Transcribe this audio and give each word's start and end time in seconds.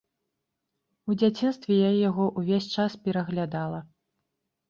У 1.09 1.17
дзяцінстве 1.23 1.73
я 1.81 1.91
яго 2.09 2.25
ўвесь 2.43 2.69
час 2.77 2.91
пераглядала. 3.05 3.79